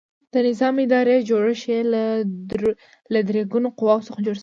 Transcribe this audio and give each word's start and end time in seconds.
د 0.33 0.35
نظام 0.47 0.75
اداري 0.85 1.17
جوړښت 1.29 1.65
یې 1.71 1.79
له 3.11 3.19
درې 3.29 3.41
ګونو 3.51 3.69
قواوو 3.77 4.05
څخه 4.07 4.19
جوړ 4.25 4.35
و. 4.37 4.39